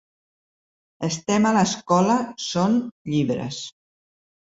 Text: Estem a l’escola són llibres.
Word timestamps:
Estem 1.07 1.45
a 1.49 1.51
l’escola 1.57 2.15
són 2.45 2.79
llibres. 3.15 3.61